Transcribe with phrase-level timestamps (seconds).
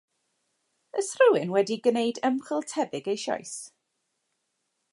[1.01, 3.53] 'S rhywun wedi gwneud ymchwil tebyg eisoes?